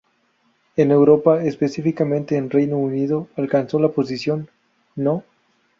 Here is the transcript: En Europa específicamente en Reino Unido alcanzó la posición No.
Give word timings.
En 0.77 0.89
Europa 0.89 1.43
específicamente 1.43 2.35
en 2.35 2.49
Reino 2.49 2.75
Unido 2.79 3.27
alcanzó 3.35 3.77
la 3.77 3.89
posición 3.89 4.49
No. 4.95 5.23